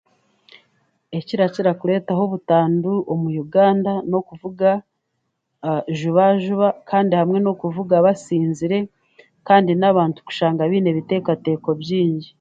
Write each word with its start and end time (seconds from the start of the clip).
Ekirakira 1.17 1.71
kureetaho 1.79 2.23
butandu 2.31 2.91
omu 3.11 3.27
uganda 3.43 3.93
n'okuvuga 4.09 4.69
jubajuba 5.97 6.67
kandi 6.89 7.13
hamwe 7.19 7.37
n'okuvuga 7.41 7.95
basinzire 8.05 8.79
kandi 9.47 9.71
n'abantu 9.75 10.17
okushanga 10.19 10.69
baine 10.69 10.87
ebiteekateeko 10.91 11.67
baingi 11.79 12.29